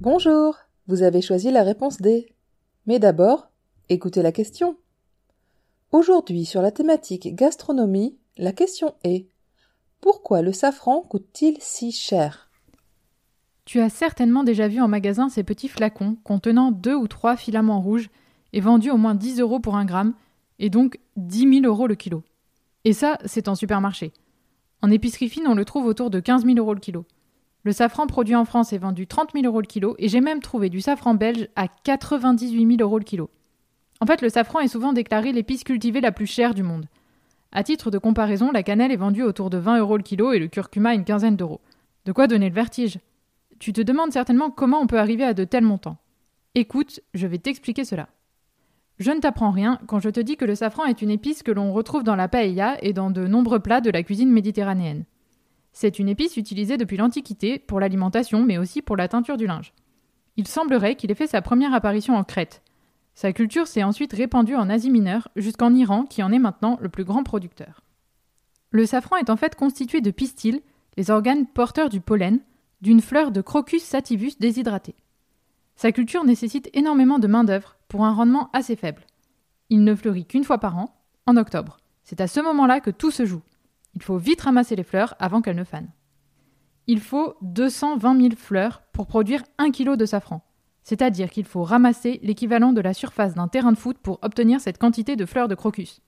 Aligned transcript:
Bonjour, 0.00 0.56
vous 0.86 1.02
avez 1.02 1.20
choisi 1.20 1.50
la 1.50 1.62
réponse 1.62 2.00
D. 2.00 2.32
Mais 2.86 2.98
d'abord, 2.98 3.50
écoutez 3.90 4.22
la 4.22 4.32
question. 4.32 4.78
Aujourd'hui, 5.92 6.46
sur 6.46 6.62
la 6.62 6.70
thématique 6.70 7.34
gastronomie, 7.34 8.16
la 8.38 8.52
question 8.52 8.94
est 9.04 9.26
Pourquoi 10.00 10.40
le 10.40 10.54
safran 10.54 11.02
coûte-t-il 11.02 11.58
si 11.60 11.92
cher? 11.92 12.48
Tu 13.66 13.80
as 13.80 13.90
certainement 13.90 14.42
déjà 14.42 14.68
vu 14.68 14.80
en 14.80 14.88
magasin 14.88 15.28
ces 15.28 15.44
petits 15.44 15.68
flacons 15.68 16.16
contenant 16.24 16.72
deux 16.72 16.94
ou 16.94 17.06
trois 17.06 17.36
filaments 17.36 17.82
rouges 17.82 18.08
et 18.54 18.62
vendus 18.62 18.90
au 18.90 18.96
moins 18.96 19.14
10 19.14 19.40
euros 19.40 19.60
pour 19.60 19.76
un 19.76 19.84
gramme, 19.84 20.14
et 20.58 20.70
donc 20.70 20.98
10 21.16 21.60
000 21.60 21.66
euros 21.66 21.86
le 21.86 21.94
kilo. 21.94 22.22
Et 22.86 22.94
ça, 22.94 23.18
c'est 23.26 23.48
en 23.48 23.54
supermarché. 23.54 24.14
En 24.80 24.90
épicerie 24.90 25.28
fine, 25.28 25.46
on 25.46 25.54
le 25.54 25.66
trouve 25.66 25.84
autour 25.84 26.08
de 26.08 26.20
15 26.20 26.46
000 26.46 26.56
euros 26.56 26.72
le 26.72 26.80
kilo. 26.80 27.04
Le 27.62 27.72
safran 27.72 28.06
produit 28.06 28.34
en 28.34 28.44
France 28.44 28.72
est 28.72 28.78
vendu 28.78 29.06
30 29.06 29.32
000 29.34 29.44
euros 29.44 29.60
le 29.60 29.66
kilo, 29.66 29.94
et 29.98 30.08
j'ai 30.08 30.20
même 30.20 30.40
trouvé 30.40 30.70
du 30.70 30.80
safran 30.80 31.14
belge 31.14 31.48
à 31.56 31.68
98 31.68 32.76
000 32.76 32.80
euros 32.80 32.98
le 32.98 33.04
kilo. 33.04 33.28
En 34.00 34.06
fait, 34.06 34.22
le 34.22 34.30
safran 34.30 34.60
est 34.60 34.68
souvent 34.68 34.94
déclaré 34.94 35.32
l'épice 35.32 35.62
cultivée 35.62 36.00
la 36.00 36.12
plus 36.12 36.26
chère 36.26 36.54
du 36.54 36.62
monde. 36.62 36.86
À 37.52 37.62
titre 37.62 37.90
de 37.90 37.98
comparaison, 37.98 38.50
la 38.50 38.62
cannelle 38.62 38.92
est 38.92 38.96
vendue 38.96 39.24
autour 39.24 39.50
de 39.50 39.58
20 39.58 39.78
euros 39.80 39.98
le 39.98 40.02
kilo 40.02 40.32
et 40.32 40.38
le 40.38 40.48
curcuma 40.48 40.94
une 40.94 41.04
quinzaine 41.04 41.36
d'euros. 41.36 41.60
De 42.06 42.12
quoi 42.12 42.28
donner 42.28 42.48
le 42.48 42.54
vertige? 42.54 42.98
Tu 43.58 43.74
te 43.74 43.82
demandes 43.82 44.12
certainement 44.12 44.50
comment 44.50 44.80
on 44.80 44.86
peut 44.86 44.98
arriver 44.98 45.24
à 45.24 45.34
de 45.34 45.44
tels 45.44 45.64
montants. 45.64 45.98
Écoute, 46.54 47.00
je 47.12 47.26
vais 47.26 47.38
t'expliquer 47.38 47.84
cela. 47.84 48.08
Je 48.98 49.10
ne 49.10 49.20
t'apprends 49.20 49.50
rien 49.50 49.78
quand 49.86 50.00
je 50.00 50.08
te 50.08 50.20
dis 50.20 50.36
que 50.36 50.44
le 50.46 50.54
safran 50.54 50.86
est 50.86 51.02
une 51.02 51.10
épice 51.10 51.42
que 51.42 51.50
l'on 51.50 51.72
retrouve 51.72 52.04
dans 52.04 52.16
la 52.16 52.28
paella 52.28 52.78
et 52.82 52.92
dans 52.92 53.10
de 53.10 53.26
nombreux 53.26 53.60
plats 53.60 53.80
de 53.80 53.90
la 53.90 54.02
cuisine 54.02 54.30
méditerranéenne. 54.30 55.04
C'est 55.72 55.98
une 55.98 56.08
épice 56.08 56.36
utilisée 56.36 56.76
depuis 56.76 56.96
l'Antiquité 56.96 57.58
pour 57.58 57.80
l'alimentation 57.80 58.44
mais 58.44 58.58
aussi 58.58 58.82
pour 58.82 58.96
la 58.96 59.08
teinture 59.08 59.36
du 59.36 59.46
linge. 59.46 59.72
Il 60.36 60.48
semblerait 60.48 60.96
qu'il 60.96 61.10
ait 61.10 61.14
fait 61.14 61.26
sa 61.26 61.42
première 61.42 61.74
apparition 61.74 62.16
en 62.16 62.24
Crète. 62.24 62.62
Sa 63.14 63.32
culture 63.32 63.66
s'est 63.66 63.82
ensuite 63.82 64.12
répandue 64.12 64.56
en 64.56 64.70
Asie 64.70 64.90
mineure 64.90 65.28
jusqu'en 65.36 65.74
Iran 65.74 66.04
qui 66.04 66.22
en 66.22 66.32
est 66.32 66.38
maintenant 66.38 66.78
le 66.80 66.88
plus 66.88 67.04
grand 67.04 67.22
producteur. 67.22 67.82
Le 68.70 68.86
safran 68.86 69.16
est 69.16 69.30
en 69.30 69.36
fait 69.36 69.56
constitué 69.56 70.00
de 70.00 70.10
pistils, 70.10 70.62
les 70.96 71.10
organes 71.10 71.46
porteurs 71.46 71.88
du 71.88 72.00
pollen, 72.00 72.40
d'une 72.80 73.00
fleur 73.00 73.30
de 73.30 73.40
Crocus 73.40 73.82
sativus 73.82 74.38
déshydratée. 74.38 74.94
Sa 75.76 75.92
culture 75.92 76.24
nécessite 76.24 76.70
énormément 76.72 77.18
de 77.18 77.26
main-d'œuvre 77.26 77.76
pour 77.88 78.04
un 78.04 78.12
rendement 78.12 78.50
assez 78.52 78.76
faible. 78.76 79.06
Il 79.70 79.84
ne 79.84 79.94
fleurit 79.94 80.26
qu'une 80.26 80.44
fois 80.44 80.58
par 80.58 80.78
an, 80.78 80.94
en 81.26 81.36
octobre. 81.36 81.78
C'est 82.04 82.20
à 82.20 82.26
ce 82.26 82.40
moment-là 82.40 82.80
que 82.80 82.90
tout 82.90 83.10
se 83.10 83.24
joue. 83.24 83.42
Il 83.94 84.02
faut 84.02 84.18
vite 84.18 84.42
ramasser 84.42 84.76
les 84.76 84.82
fleurs 84.82 85.14
avant 85.18 85.42
qu'elles 85.42 85.56
ne 85.56 85.64
fanent. 85.64 85.92
Il 86.86 87.00
faut 87.00 87.34
220 87.42 88.20
000 88.20 88.34
fleurs 88.36 88.82
pour 88.92 89.06
produire 89.06 89.42
1 89.58 89.70
kg 89.70 89.96
de 89.96 90.06
safran. 90.06 90.42
C'est-à-dire 90.82 91.30
qu'il 91.30 91.44
faut 91.44 91.62
ramasser 91.62 92.20
l'équivalent 92.22 92.72
de 92.72 92.80
la 92.80 92.94
surface 92.94 93.34
d'un 93.34 93.48
terrain 93.48 93.72
de 93.72 93.78
foot 93.78 93.98
pour 93.98 94.18
obtenir 94.22 94.60
cette 94.60 94.78
quantité 94.78 95.16
de 95.16 95.26
fleurs 95.26 95.48
de 95.48 95.54
crocus. 95.54 96.00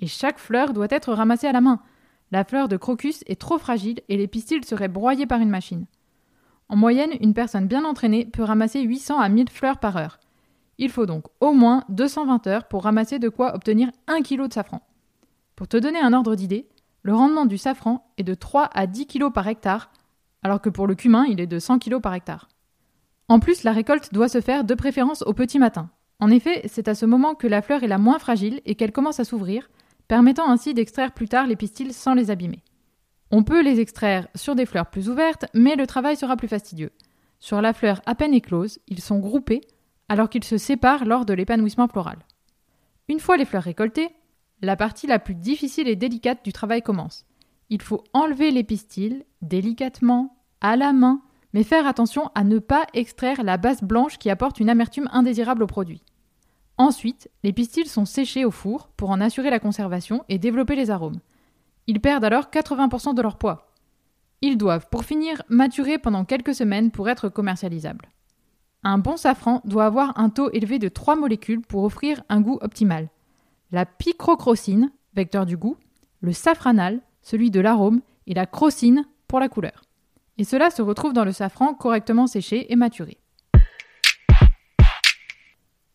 Et 0.00 0.06
chaque 0.06 0.38
fleur 0.38 0.72
doit 0.72 0.88
être 0.90 1.12
ramassée 1.12 1.46
à 1.46 1.52
la 1.52 1.60
main. 1.60 1.80
La 2.32 2.44
fleur 2.44 2.68
de 2.68 2.76
crocus 2.76 3.22
est 3.26 3.40
trop 3.40 3.58
fragile 3.58 4.00
et 4.08 4.16
les 4.16 4.28
pistils 4.28 4.64
seraient 4.64 4.88
broyés 4.88 5.26
par 5.26 5.40
une 5.40 5.50
machine. 5.50 5.86
En 6.68 6.76
moyenne, 6.76 7.12
une 7.20 7.34
personne 7.34 7.66
bien 7.66 7.84
entraînée 7.84 8.26
peut 8.26 8.44
ramasser 8.44 8.80
800 8.82 9.18
à 9.18 9.28
1000 9.28 9.50
fleurs 9.50 9.78
par 9.78 9.96
heure. 9.96 10.20
Il 10.78 10.88
faut 10.88 11.04
donc 11.04 11.26
au 11.40 11.52
moins 11.52 11.84
220 11.88 12.46
heures 12.46 12.68
pour 12.68 12.84
ramasser 12.84 13.18
de 13.18 13.28
quoi 13.28 13.54
obtenir 13.54 13.90
1 14.06 14.22
kg 14.22 14.46
de 14.46 14.52
safran. 14.52 14.80
Pour 15.56 15.68
te 15.68 15.76
donner 15.76 15.98
un 15.98 16.14
ordre 16.14 16.36
d'idée, 16.36 16.69
le 17.02 17.14
rendement 17.14 17.46
du 17.46 17.58
safran 17.58 18.12
est 18.18 18.22
de 18.22 18.34
3 18.34 18.70
à 18.72 18.86
10 18.86 19.06
kg 19.06 19.32
par 19.32 19.48
hectare, 19.48 19.90
alors 20.42 20.60
que 20.60 20.68
pour 20.68 20.86
le 20.86 20.94
cumin, 20.94 21.24
il 21.26 21.40
est 21.40 21.46
de 21.46 21.58
100 21.58 21.78
kg 21.78 22.00
par 22.00 22.14
hectare. 22.14 22.48
En 23.28 23.40
plus, 23.40 23.62
la 23.62 23.72
récolte 23.72 24.12
doit 24.12 24.28
se 24.28 24.40
faire 24.40 24.64
de 24.64 24.74
préférence 24.74 25.22
au 25.22 25.32
petit 25.32 25.58
matin. 25.58 25.90
En 26.18 26.30
effet, 26.30 26.62
c'est 26.66 26.88
à 26.88 26.94
ce 26.94 27.06
moment 27.06 27.34
que 27.34 27.46
la 27.46 27.62
fleur 27.62 27.82
est 27.82 27.88
la 27.88 27.98
moins 27.98 28.18
fragile 28.18 28.60
et 28.66 28.74
qu'elle 28.74 28.92
commence 28.92 29.20
à 29.20 29.24
s'ouvrir, 29.24 29.70
permettant 30.08 30.50
ainsi 30.50 30.74
d'extraire 30.74 31.12
plus 31.12 31.28
tard 31.28 31.46
les 31.46 31.56
pistils 31.56 31.94
sans 31.94 32.14
les 32.14 32.30
abîmer. 32.30 32.62
On 33.30 33.44
peut 33.44 33.62
les 33.62 33.80
extraire 33.80 34.26
sur 34.34 34.56
des 34.56 34.66
fleurs 34.66 34.90
plus 34.90 35.08
ouvertes, 35.08 35.46
mais 35.54 35.76
le 35.76 35.86
travail 35.86 36.16
sera 36.16 36.36
plus 36.36 36.48
fastidieux. 36.48 36.90
Sur 37.38 37.62
la 37.62 37.72
fleur 37.72 38.02
à 38.04 38.14
peine 38.14 38.34
éclose, 38.34 38.80
ils 38.88 39.00
sont 39.00 39.18
groupés, 39.18 39.62
alors 40.08 40.28
qu'ils 40.28 40.44
se 40.44 40.58
séparent 40.58 41.04
lors 41.04 41.24
de 41.24 41.32
l'épanouissement 41.32 41.88
floral. 41.88 42.18
Une 43.08 43.20
fois 43.20 43.36
les 43.36 43.44
fleurs 43.44 43.62
récoltées, 43.62 44.10
la 44.62 44.76
partie 44.76 45.06
la 45.06 45.18
plus 45.18 45.34
difficile 45.34 45.88
et 45.88 45.96
délicate 45.96 46.44
du 46.44 46.52
travail 46.52 46.82
commence. 46.82 47.26
Il 47.70 47.82
faut 47.82 48.04
enlever 48.12 48.50
les 48.50 48.64
pistils, 48.64 49.24
délicatement, 49.42 50.36
à 50.60 50.76
la 50.76 50.92
main, 50.92 51.22
mais 51.52 51.62
faire 51.62 51.86
attention 51.86 52.30
à 52.34 52.44
ne 52.44 52.58
pas 52.58 52.86
extraire 52.94 53.42
la 53.42 53.56
base 53.56 53.82
blanche 53.82 54.18
qui 54.18 54.30
apporte 54.30 54.60
une 54.60 54.70
amertume 54.70 55.08
indésirable 55.12 55.62
au 55.62 55.66
produit. 55.66 56.02
Ensuite, 56.78 57.30
les 57.42 57.52
pistils 57.52 57.88
sont 57.88 58.04
séchés 58.04 58.44
au 58.44 58.50
four 58.50 58.88
pour 58.96 59.10
en 59.10 59.20
assurer 59.20 59.50
la 59.50 59.60
conservation 59.60 60.24
et 60.28 60.38
développer 60.38 60.76
les 60.76 60.90
arômes. 60.90 61.20
Ils 61.86 62.00
perdent 62.00 62.24
alors 62.24 62.50
80% 62.50 63.14
de 63.14 63.22
leur 63.22 63.36
poids. 63.36 63.72
Ils 64.42 64.56
doivent, 64.56 64.88
pour 64.90 65.04
finir, 65.04 65.42
maturer 65.48 65.98
pendant 65.98 66.24
quelques 66.24 66.54
semaines 66.54 66.90
pour 66.90 67.08
être 67.08 67.28
commercialisables. 67.28 68.10
Un 68.82 68.96
bon 68.96 69.18
safran 69.18 69.60
doit 69.64 69.84
avoir 69.84 70.18
un 70.18 70.30
taux 70.30 70.50
élevé 70.52 70.78
de 70.78 70.88
3 70.88 71.16
molécules 71.16 71.60
pour 71.60 71.84
offrir 71.84 72.22
un 72.30 72.40
goût 72.40 72.58
optimal. 72.62 73.10
La 73.72 73.86
picrocrocine, 73.86 74.90
vecteur 75.14 75.46
du 75.46 75.56
goût, 75.56 75.76
le 76.20 76.32
safranal, 76.32 77.00
celui 77.22 77.52
de 77.52 77.60
l'arôme, 77.60 78.00
et 78.26 78.34
la 78.34 78.46
crocine 78.46 79.06
pour 79.28 79.38
la 79.38 79.48
couleur. 79.48 79.82
Et 80.38 80.44
cela 80.44 80.70
se 80.70 80.82
retrouve 80.82 81.12
dans 81.12 81.24
le 81.24 81.30
safran 81.30 81.74
correctement 81.74 82.26
séché 82.26 82.72
et 82.72 82.76
maturé. 82.76 83.18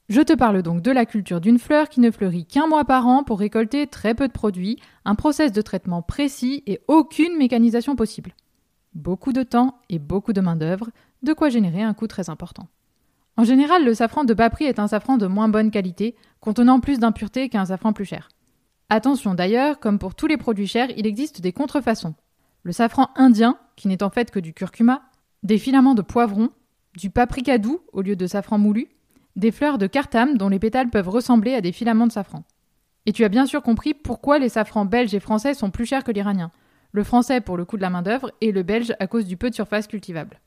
Je 0.07 0.21
te 0.21 0.33
parle 0.33 0.61
donc 0.61 0.81
de 0.81 0.91
la 0.91 1.05
culture 1.05 1.41
d'une 1.41 1.59
fleur 1.59 1.89
qui 1.89 1.99
ne 1.99 2.11
fleurit 2.11 2.45
qu'un 2.45 2.67
mois 2.67 2.85
par 2.85 3.07
an 3.07 3.23
pour 3.23 3.39
récolter 3.39 3.87
très 3.87 4.15
peu 4.15 4.27
de 4.27 4.33
produits, 4.33 4.79
un 5.03 5.15
process 5.15 5.51
de 5.51 5.61
traitement 5.61 6.01
précis 6.01 6.63
et 6.67 6.79
aucune 6.87 7.37
mécanisation 7.37 7.97
possible. 7.97 8.35
Beaucoup 8.93 9.33
de 9.33 9.43
temps 9.43 9.81
et 9.89 9.99
beaucoup 9.99 10.31
de 10.31 10.41
main-d'œuvre, 10.41 10.91
de 11.23 11.33
quoi 11.33 11.49
générer 11.49 11.81
un 11.81 11.93
coût 11.93 12.07
très 12.07 12.29
important. 12.29 12.67
En 13.37 13.43
général, 13.43 13.83
le 13.83 13.93
safran 13.93 14.23
de 14.23 14.33
bas 14.33 14.49
prix 14.49 14.65
est 14.65 14.79
un 14.79 14.87
safran 14.87 15.17
de 15.17 15.27
moins 15.27 15.49
bonne 15.49 15.71
qualité, 15.71 16.15
contenant 16.39 16.79
plus 16.79 16.99
d'impuretés 16.99 17.49
qu'un 17.49 17.65
safran 17.65 17.91
plus 17.91 18.05
cher. 18.05 18.29
Attention 18.89 19.33
d'ailleurs, 19.33 19.79
comme 19.79 19.99
pour 19.99 20.15
tous 20.15 20.27
les 20.27 20.37
produits 20.37 20.67
chers, 20.67 20.89
il 20.95 21.05
existe 21.05 21.41
des 21.41 21.51
contrefaçons. 21.51 22.15
Le 22.63 22.71
safran 22.71 23.09
indien, 23.15 23.57
qui 23.75 23.87
n'est 23.87 24.03
en 24.03 24.09
fait 24.09 24.31
que 24.31 24.39
du 24.39 24.53
curcuma, 24.53 25.01
des 25.43 25.57
filaments 25.57 25.95
de 25.95 26.01
poivron, 26.01 26.49
du 26.95 27.09
paprika 27.09 27.57
doux 27.57 27.81
au 27.91 28.01
lieu 28.01 28.15
de 28.15 28.25
safran 28.25 28.57
moulu, 28.57 28.87
des 29.35 29.51
fleurs 29.51 29.77
de 29.77 29.87
cartame 29.87 30.37
dont 30.37 30.49
les 30.49 30.59
pétales 30.59 30.89
peuvent 30.89 31.09
ressembler 31.09 31.55
à 31.55 31.61
des 31.61 31.73
filaments 31.73 32.07
de 32.07 32.11
safran. 32.11 32.43
Et 33.05 33.11
tu 33.11 33.23
as 33.25 33.29
bien 33.29 33.45
sûr 33.45 33.61
compris 33.61 33.93
pourquoi 33.93 34.39
les 34.39 34.49
safrans 34.49 34.85
belges 34.85 35.13
et 35.13 35.19
français 35.19 35.53
sont 35.53 35.71
plus 35.71 35.85
chers 35.85 36.03
que 36.03 36.11
l'iranien. 36.11 36.51
Le 36.91 37.03
français 37.03 37.41
pour 37.41 37.57
le 37.57 37.65
coût 37.65 37.75
de 37.75 37.81
la 37.81 37.89
main-d'œuvre 37.89 38.31
et 38.39 38.51
le 38.51 38.63
belge 38.63 38.95
à 38.99 39.07
cause 39.07 39.25
du 39.25 39.35
peu 39.35 39.49
de 39.49 39.55
surface 39.55 39.87
cultivable. 39.87 40.39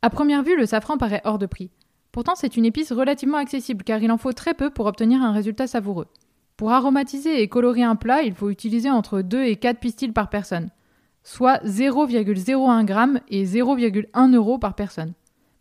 À 0.00 0.08
première 0.08 0.42
vue, 0.42 0.56
le 0.56 0.66
safran 0.66 0.96
paraît 0.96 1.20
hors 1.24 1.38
de 1.38 1.46
prix. 1.46 1.70
Pourtant, 2.12 2.34
c'est 2.34 2.56
une 2.58 2.66
épice 2.66 2.92
relativement 2.92 3.38
accessible 3.38 3.84
car 3.84 4.02
il 4.02 4.12
en 4.12 4.18
faut 4.18 4.32
très 4.32 4.54
peu 4.54 4.70
pour 4.70 4.86
obtenir 4.86 5.22
un 5.22 5.32
résultat 5.32 5.66
savoureux. 5.66 6.08
Pour 6.56 6.70
aromatiser 6.70 7.42
et 7.42 7.48
colorer 7.48 7.82
un 7.82 7.96
plat, 7.96 8.22
il 8.22 8.34
faut 8.34 8.50
utiliser 8.50 8.90
entre 8.90 9.22
2 9.22 9.42
et 9.44 9.56
4 9.56 9.80
pistils 9.80 10.12
par 10.12 10.28
personne, 10.28 10.70
soit 11.24 11.64
0,01 11.64 12.86
g 12.86 13.20
et 13.28 13.44
0,1 13.44 14.34
euro 14.34 14.58
par 14.58 14.74
personne. 14.74 15.14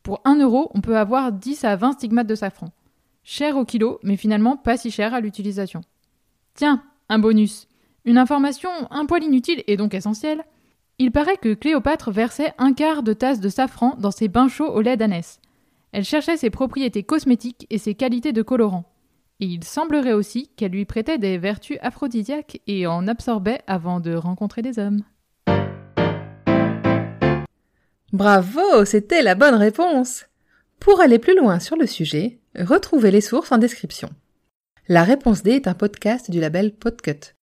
Pour 0.04 0.22
1 0.26 0.40
euro, 0.40 0.70
on 0.74 0.82
peut 0.82 0.98
avoir 0.98 1.32
10 1.32 1.64
à 1.64 1.76
20 1.76 1.94
stigmates 1.94 2.28
de 2.28 2.36
safran. 2.36 2.68
Cher 3.24 3.56
au 3.56 3.66
kilo, 3.66 4.00
mais 4.04 4.18
finalement 4.18 4.58
pas 4.58 4.78
si 4.78 4.92
cher 4.92 5.14
à 5.14 5.22
l'utilisation. 5.22 5.82
Tiens, 6.54 6.84
un 7.10 7.20
bonus. 7.20 7.68
Une 8.06 8.18
information 8.18 8.70
un 8.90 9.06
poil 9.06 9.24
inutile 9.24 9.64
et 9.68 9.78
donc 9.78 9.94
essentielle. 9.94 10.44
Il 10.98 11.12
paraît 11.12 11.38
que 11.38 11.54
Cléopâtre 11.54 12.12
versait 12.12 12.54
un 12.58 12.74
quart 12.74 13.04
de 13.04 13.14
tasse 13.14 13.40
de 13.40 13.50
safran 13.50 13.96
dans 13.98 14.12
ses 14.12 14.28
bains 14.28 14.48
chauds 14.48 14.72
au 14.72 14.82
lait 14.82 14.98
d'ânesse. 14.98 15.41
Elle 15.92 16.06
cherchait 16.06 16.38
ses 16.38 16.50
propriétés 16.50 17.04
cosmétiques 17.04 17.68
et 17.70 17.78
ses 17.78 17.96
qualités 17.96 18.32
de 18.32 18.42
colorant. 18.42 18.86
Et 19.40 19.46
il 19.46 19.64
semblerait 19.64 20.14
aussi 20.14 20.50
qu'elle 20.56 20.72
lui 20.72 20.86
prêtait 20.86 21.18
des 21.18 21.38
vertus 21.38 21.78
aphrodisiaques 21.82 22.62
et 22.68 22.88
en 22.88 23.08
absorbait 23.08 23.62
avant 23.68 24.00
de 24.00 24.14
rencontrer 24.14 24.62
des 24.62 24.80
hommes. 24.80 25.02
Bravo, 28.14 28.86
c'était 28.86 29.24
la 29.24 29.36
bonne 29.36 29.56
réponse. 29.56 30.26
Pour 30.80 31.00
aller 31.02 31.20
plus 31.20 31.36
loin 31.36 31.60
sur 31.60 31.76
le 31.76 31.88
sujet, 31.88 32.40
retrouvez 32.56 33.12
les 33.12 33.22
sources 33.22 33.52
en 33.52 33.58
description. 33.58 34.10
La 34.88 35.04
réponse 35.04 35.44
D 35.44 35.52
est 35.52 35.68
un 35.68 35.74
podcast 35.74 36.30
du 36.30 36.40
label 36.40 36.74
Podcut. 36.74 37.36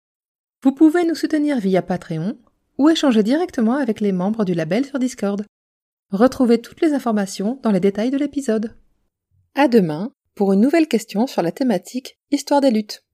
Vous 0.63 0.73
pouvez 0.73 1.05
nous 1.05 1.15
soutenir 1.15 1.59
via 1.59 1.83
Patreon 1.83 2.37
ou 2.79 2.89
échanger 2.89 3.23
directement 3.23 3.77
avec 3.77 4.01
les 4.01 4.13
membres 4.13 4.45
du 4.45 4.55
label 4.55 4.85
sur 4.85 4.99
Discord. 4.99 5.45
Retrouvez 6.11 6.61
toutes 6.61 6.81
les 6.81 6.95
informations 6.95 7.61
dans 7.63 7.71
les 7.71 7.81
détails 7.81 8.11
de 8.11 8.17
l'épisode. 8.17 8.75
À 9.55 9.69
demain 9.69 10.13
pour 10.35 10.53
une 10.53 10.61
nouvelle 10.61 10.89
question 10.89 11.27
sur 11.27 11.43
la 11.43 11.53
thématique 11.53 12.19
Histoire 12.31 12.61
des 12.61 12.71
luttes. 12.71 13.05